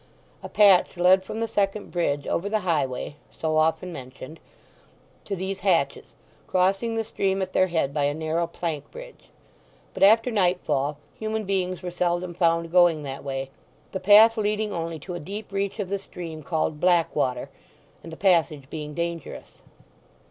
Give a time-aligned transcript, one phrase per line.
[0.41, 4.39] A path led from the second bridge over the highway (so often mentioned)
[5.25, 6.15] to these Hatches,
[6.47, 9.25] crossing the stream at their head by a narrow plank bridge.
[9.93, 13.51] But after night fall human beings were seldom found going that way,
[13.91, 17.51] the path leading only to a deep reach of the stream called Blackwater,
[18.01, 19.61] and the passage being dangerous.